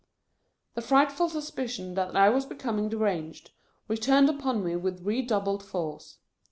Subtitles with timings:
[0.73, 3.51] The frightful suspicion that I was becoming deranged,
[3.87, 6.17] returned upon me with redoubled force.